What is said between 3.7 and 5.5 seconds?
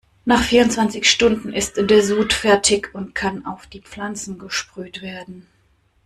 Pflanzen gesprüht werden.